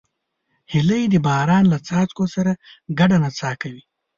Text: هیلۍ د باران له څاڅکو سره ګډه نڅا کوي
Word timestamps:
هیلۍ 0.71 1.03
د 1.09 1.15
باران 1.27 1.63
له 1.69 1.77
څاڅکو 1.87 2.25
سره 2.35 2.51
ګډه 2.99 3.17
نڅا 3.23 3.51
کوي 3.61 3.81